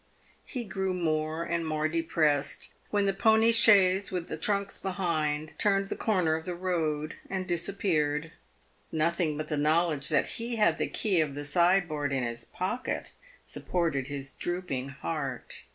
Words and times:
He 0.45 0.63
grew 0.63 0.95
more 0.95 1.43
and 1.43 1.63
more 1.63 1.87
depressed 1.87 2.73
when 2.89 3.05
the 3.05 3.13
pony 3.13 3.51
chaise, 3.51 4.11
with 4.11 4.29
the 4.29 4.35
trunks 4.35 4.79
behind, 4.79 5.53
turned 5.59 5.89
the 5.89 5.95
corner 5.95 6.33
of 6.33 6.43
the 6.45 6.55
road 6.55 7.17
and 7.29 7.45
disappeared. 7.45 8.31
Nothing 8.91 9.37
but 9.37 9.47
the 9.47 9.57
knowledge 9.57 10.09
that 10.09 10.25
he 10.37 10.55
had 10.55 10.79
the 10.79 10.87
key 10.89 11.21
of 11.21 11.35
the 11.35 11.45
sideboard 11.45 12.11
in 12.11 12.23
his 12.23 12.45
pocket 12.45 13.11
supported 13.45 14.07
his 14.07 14.33
drooping 14.33 14.89
heart. 14.89 15.65